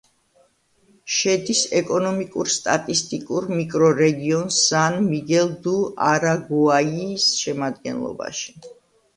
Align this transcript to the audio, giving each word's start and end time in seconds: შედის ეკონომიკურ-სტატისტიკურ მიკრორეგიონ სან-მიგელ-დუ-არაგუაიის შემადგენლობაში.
შედის 1.15 1.59
ეკონომიკურ-სტატისტიკურ 1.79 3.47
მიკრორეგიონ 3.59 4.49
სან-მიგელ-დუ-არაგუაიის 4.61 7.29
შემადგენლობაში. 7.45 8.59